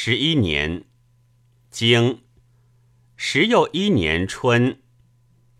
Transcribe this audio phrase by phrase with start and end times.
[0.00, 0.84] 十一年，
[1.72, 2.22] 经
[3.16, 4.80] 十又一年春，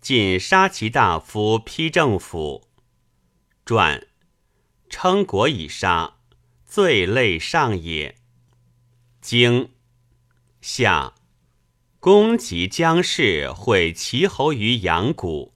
[0.00, 2.68] 晋杀其大夫批政府。
[3.66, 4.06] 传
[4.88, 6.18] 称国以杀，
[6.64, 8.14] 罪累上也。
[9.20, 9.72] 经
[10.60, 11.14] 夏，
[11.98, 15.52] 公及姜氏会齐侯于阳谷。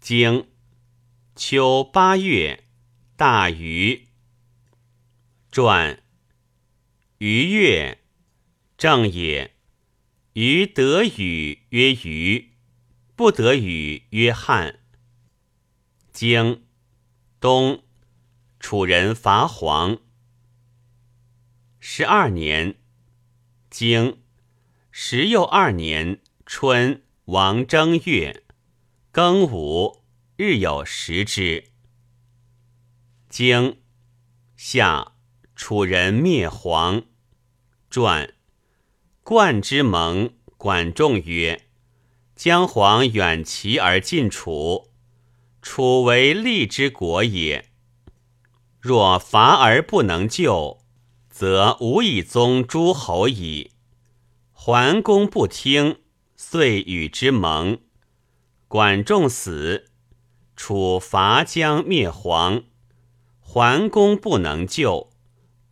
[0.00, 0.48] 经
[1.36, 2.64] 秋八月，
[3.14, 4.08] 大禹。
[5.52, 5.99] 传
[7.22, 7.98] 于月，
[8.78, 9.54] 正也。
[10.32, 12.52] 于得雨曰禹，
[13.14, 14.78] 不得雨曰旱。
[16.12, 16.64] 经
[17.38, 17.84] 冬，
[18.58, 19.98] 楚人伐黄。
[21.78, 22.76] 十二年，
[23.68, 24.22] 经
[24.90, 28.44] 十又二年春，王正月，
[29.12, 30.06] 庚午，
[30.36, 31.64] 日有食之。
[33.28, 33.78] 经
[34.56, 35.12] 夏，
[35.54, 37.09] 楚人灭黄。
[37.90, 38.32] 传
[39.22, 41.66] 冠之盟，管仲曰
[42.36, 44.90] ：“姜黄远齐而近楚，
[45.60, 47.66] 楚为利之国也。
[48.78, 50.78] 若伐而不能救。”
[51.30, 53.70] 则无以宗诸侯矣。
[54.52, 56.00] 桓公不听，
[56.36, 57.78] 遂与之盟。
[58.68, 59.86] 管仲死，
[60.54, 62.64] 楚伐姜灭黄。
[63.38, 65.09] 桓公不能救，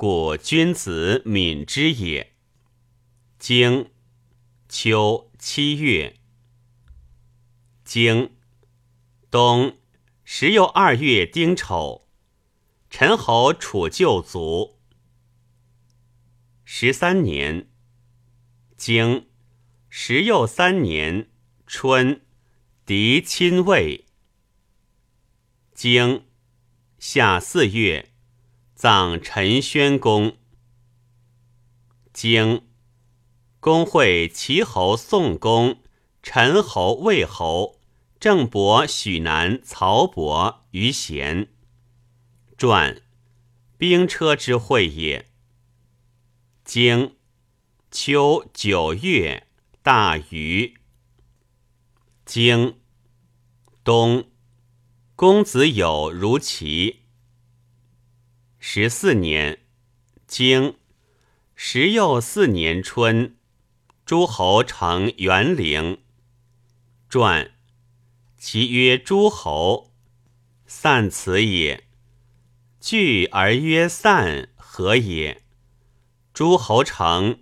[0.00, 2.36] 故君子敏之也。
[3.36, 3.90] 经
[4.68, 6.20] 秋七月，
[7.82, 8.36] 经
[9.28, 9.76] 冬
[10.22, 12.06] 十又二月丁丑，
[12.88, 14.78] 陈侯楚旧卒。
[16.64, 17.68] 十三年，
[18.76, 19.28] 经
[19.88, 21.28] 十又三年
[21.66, 22.24] 春，
[22.86, 24.06] 狄亲魏。
[25.74, 26.24] 经
[27.00, 28.12] 夏四月，
[28.78, 30.36] 葬陈宣公。
[32.12, 32.68] 经
[33.58, 35.82] 公会齐侯宋公、
[36.22, 37.80] 陈侯魏侯、
[38.20, 41.48] 郑伯、许南、曹伯于咸。
[42.56, 43.02] 传
[43.76, 45.28] 兵车之会也。
[46.64, 47.16] 经
[47.90, 49.48] 秋九月，
[49.82, 50.74] 大禹。
[52.24, 52.78] 经
[53.82, 54.30] 冬，
[55.16, 57.07] 公子有如齐。
[58.70, 59.60] 十四年，
[60.26, 60.76] 经
[61.54, 63.34] 十又四年春，
[64.04, 66.02] 诸侯成元陵。
[67.08, 67.52] 传
[68.36, 69.94] 其曰诸侯，
[70.66, 71.84] 散此也。
[72.78, 75.44] 聚而曰散，何也？
[76.34, 77.40] 诸侯成，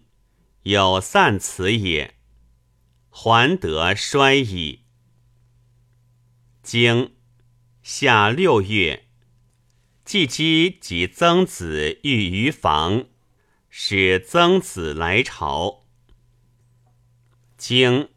[0.63, 2.15] 有散此也。
[3.11, 4.85] 还得衰矣。
[6.63, 7.17] 经
[7.83, 9.06] 夏六月，
[10.07, 13.07] 季姬及曾子欲于房，
[13.69, 15.83] 使曾子来朝。
[17.59, 18.09] 经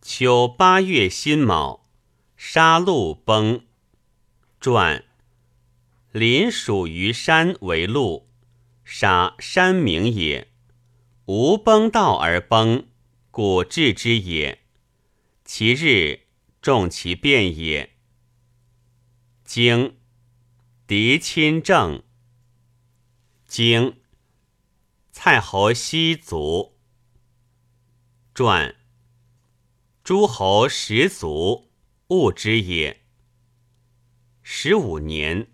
[0.00, 1.90] 秋八月辛卯，
[2.38, 3.66] 杀戮崩。
[4.58, 5.04] 传
[6.10, 8.30] 林属于山为鹿。
[8.82, 10.48] 杀山名也，
[11.26, 12.86] 无崩道而崩，
[13.30, 14.62] 故治之也。
[15.44, 16.20] 其日
[16.62, 17.90] 重其变也。
[19.44, 19.96] 经
[20.88, 22.04] 狄亲政。
[23.44, 24.00] 经
[25.10, 26.78] 蔡侯西族。
[28.32, 28.76] 传
[30.04, 31.72] 诸侯十族，
[32.10, 33.02] 物之也。
[34.44, 35.48] 十五年，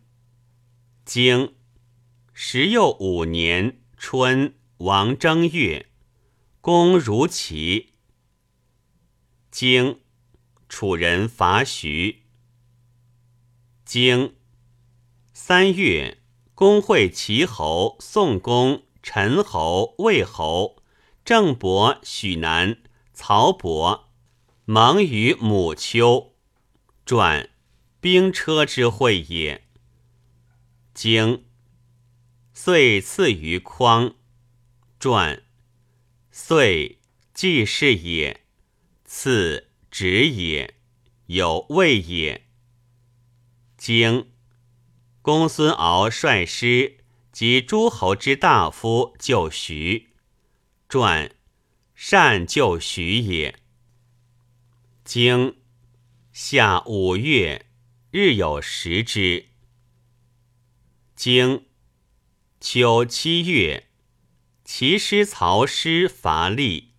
[1.06, 1.54] 经。
[2.34, 5.88] 时又五年春，王正月，
[6.60, 7.94] 公如齐。
[9.50, 10.03] 经
[10.69, 12.25] 楚人伐徐。
[13.87, 14.37] 经
[15.34, 16.19] 三月，
[16.54, 20.82] 公会齐侯、宋公、陈侯、魏侯、
[21.25, 22.82] 郑伯、许南、
[23.15, 24.10] 曹伯，
[24.66, 26.34] 盟于母丘。
[27.06, 27.48] 传
[27.98, 29.66] 兵车之会也。
[30.93, 31.47] 经。
[32.53, 34.14] 遂赐于匡。
[35.00, 35.43] 传
[36.31, 37.00] 遂
[37.32, 38.44] 既是也，
[39.06, 40.75] 赐止也，
[41.26, 42.46] 有位也。
[43.78, 44.31] 经
[45.23, 46.99] 公孙敖率师
[47.31, 50.09] 及诸侯之大夫救徐。
[50.89, 51.37] 传
[51.95, 53.61] 善救徐也。
[55.05, 55.57] 经
[56.33, 57.67] 夏五月，
[58.11, 59.47] 日有食之。
[61.15, 61.67] 经
[62.61, 63.89] 秋七月，
[64.65, 66.95] 其师曹师伐厉。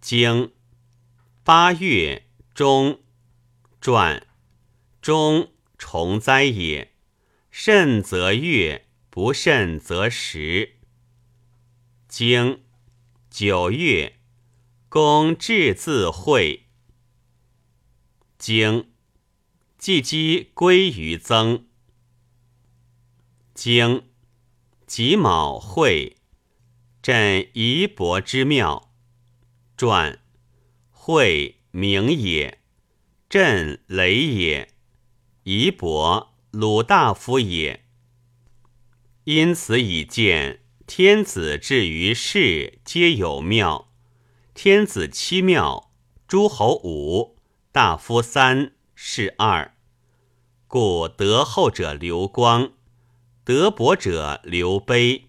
[0.00, 0.52] 经
[1.44, 3.00] 八月中，
[3.80, 4.26] 传
[5.00, 5.52] 中
[5.82, 6.92] 虫灾也。
[7.50, 10.76] 甚则月，不甚则时。
[12.06, 12.62] 经
[13.28, 14.20] 九月，
[14.88, 16.68] 公至自会。
[18.38, 18.92] 经
[19.76, 21.66] 季姬归于曾。
[23.52, 24.04] 经
[24.86, 26.16] 己卯会，
[27.02, 28.94] 朕夷伯之庙。
[29.76, 30.20] 传
[30.90, 32.60] 会名也，
[33.28, 34.71] 朕雷也，
[35.44, 37.84] 夷伯鲁大夫也。
[39.24, 40.60] 因此以见。
[40.84, 43.88] 天子至于世，皆有庙。
[44.52, 45.90] 天子七庙，
[46.26, 47.38] 诸侯五，
[47.70, 49.74] 大夫三，士二。
[50.66, 52.72] 故得厚者流光，
[53.44, 55.22] 得薄者流卑。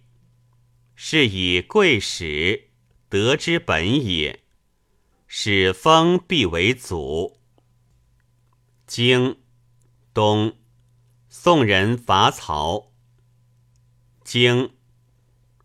[0.96, 2.70] 是以贵始，
[3.08, 4.44] 德之本也。
[5.28, 7.40] 始封必为祖。
[8.86, 9.38] 经
[10.14, 10.58] 东，
[11.28, 12.92] 宋人伐曹。
[14.24, 14.72] 经。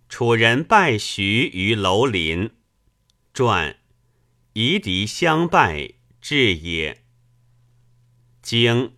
[0.08, 2.52] 楚人拜徐于楼林，
[3.34, 3.76] 传
[4.54, 5.92] 夷狄相拜，
[6.22, 7.04] 至也。
[8.40, 8.96] 经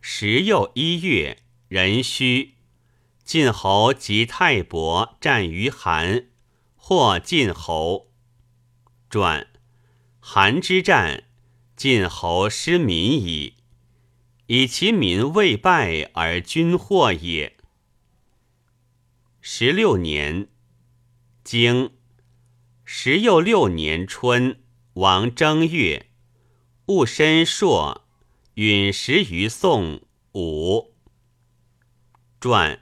[0.00, 2.54] 时又一月，壬戌，
[3.24, 6.28] 晋侯及太伯战于韩，
[6.76, 8.12] 获晋侯。
[9.10, 9.48] 传
[10.20, 11.24] 韩之战，
[11.74, 13.55] 晋侯失民矣，
[14.46, 17.56] 以其民未败而君获也。
[19.40, 20.48] 十六年，
[21.42, 21.92] 经
[22.84, 24.62] 十又六年春，
[24.94, 26.10] 王正月，
[26.86, 28.06] 戊申朔，
[28.54, 30.02] 允时于宋
[30.34, 30.94] 武。
[32.38, 32.80] 传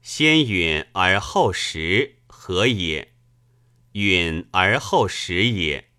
[0.00, 3.12] 先允而后时，何也？
[3.92, 5.90] 允而后时也。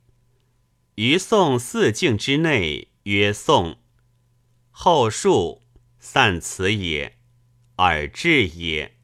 [0.96, 3.82] 于宋四境之内，曰宋。
[4.85, 5.62] 后数
[5.97, 7.18] 散此也，
[7.77, 8.97] 而至也。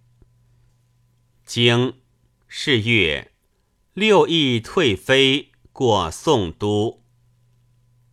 [1.46, 2.02] 经
[2.50, 3.32] 是月，
[3.94, 7.06] 六邑退飞，过宋都。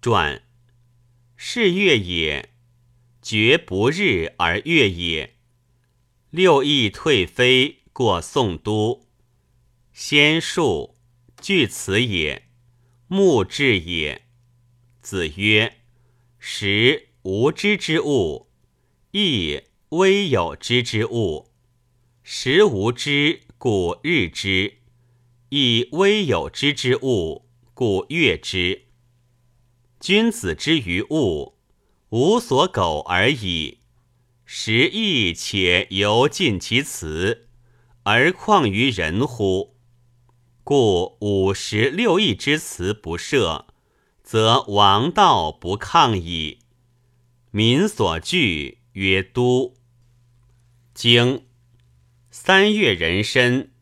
[0.01, 0.45] 传
[1.35, 2.55] 是月也，
[3.21, 5.35] 绝不日而月也。
[6.31, 9.09] 六邑退飞，过宋都。
[9.93, 10.97] 先数
[11.41, 12.47] 据此也，
[13.09, 14.23] 目至也。
[15.01, 15.81] 子曰：
[16.39, 18.47] 时无知之物，
[19.11, 21.49] 亦微有知之物。
[22.23, 24.75] 时无知，故日之；
[25.49, 28.85] 亦微有知之物，故月之。
[29.99, 31.57] 君子之于物，
[32.11, 33.79] 无所苟而已。
[34.45, 37.49] 时亦且犹尽其辞，
[38.05, 39.75] 而况于人乎？
[40.63, 43.65] 故五十六亿之辞不赦，
[44.23, 46.61] 则王道不抗矣。
[47.57, 49.79] 民所惧，曰都。
[50.93, 51.47] 经。
[52.31, 53.73] 三月壬申，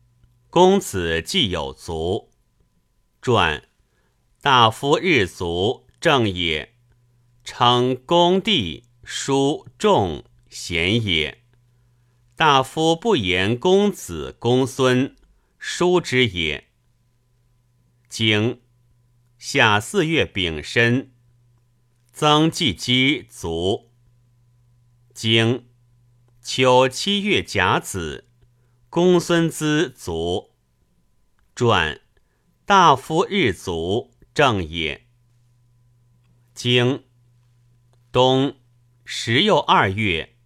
[0.49, 2.31] 公子既有足。
[3.21, 3.67] 传
[4.39, 6.73] 大夫日足正也，
[7.43, 11.43] 称公弟叔仲贤也。
[12.37, 15.17] 大夫不言公子公孙
[15.59, 16.69] 叔之也。
[18.07, 18.61] 经
[19.37, 21.11] 夏四月丙申，
[22.17, 23.91] 曾季姬卒。
[25.13, 25.67] 经
[26.41, 28.29] 秋七月甲子。
[28.89, 30.51] 公孙资卒。
[31.53, 31.99] 传
[32.63, 35.05] 大夫日卒正也。
[36.53, 37.03] 经
[38.13, 38.55] 冬
[39.03, 40.37] 十又二月，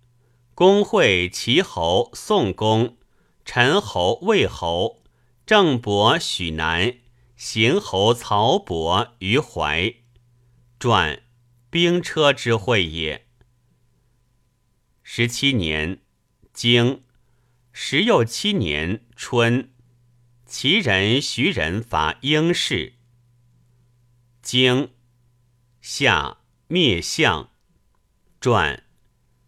[0.56, 2.98] 公会齐侯、宋公、
[3.46, 5.04] 陈侯、魏侯、
[5.46, 6.96] 郑伯、许南、
[7.36, 9.94] 邢侯、曹伯于淮。
[10.80, 11.22] 传
[11.70, 13.28] 兵车之会也。
[15.04, 16.00] 十七年，
[16.52, 17.04] 经。
[17.72, 19.72] 时又七年春，
[20.46, 22.94] 齐人、徐人伐英氏。
[24.42, 24.92] 经
[25.80, 27.52] 夏灭相。
[28.42, 28.84] 传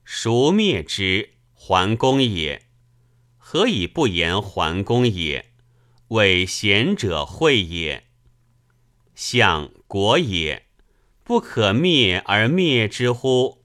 [0.06, 1.34] 孰灭之？
[1.54, 2.68] 桓公也。
[3.38, 5.52] 何以不言桓公也？
[6.10, 8.08] 为贤者会也。
[9.16, 10.68] 相国也，
[11.24, 13.64] 不可灭而灭之乎？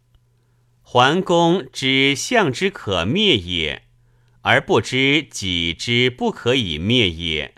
[0.83, 3.83] 桓公知相之可灭也。
[4.49, 7.57] 而不知己之不可以灭也，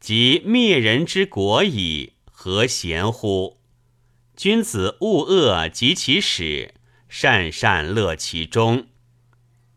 [0.00, 3.58] 即灭人之国矣，何贤乎？
[4.34, 6.72] 君子恶恶及其始，
[7.06, 8.86] 善善乐其中。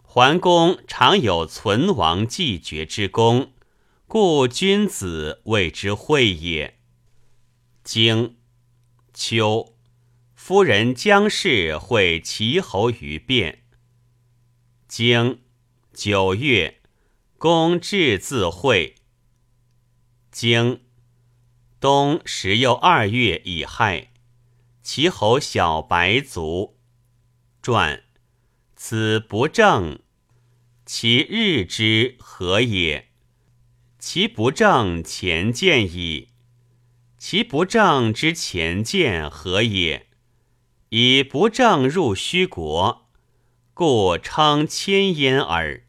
[0.02, 3.52] 桓公常有存亡继绝之功，
[4.08, 6.80] 故君子谓之惠也。
[7.84, 8.38] 经
[9.14, 9.76] 秋，
[10.36, 13.60] 夫人姜氏会齐侯于卞。
[14.88, 15.40] 经。
[15.96, 16.82] 九月，
[17.38, 18.96] 公至自会。
[20.32, 20.82] 经
[21.80, 24.12] 冬十又二月乙亥，
[24.82, 26.80] 齐侯小白卒。
[27.62, 28.04] 传
[28.76, 30.00] 此不正，
[30.84, 33.10] 其日之何也？
[34.00, 36.30] 其不正前见矣。
[37.26, 40.08] 其不正之前见何也？
[40.90, 43.08] 以不正入虚国，
[43.74, 45.83] 故称千焉耳。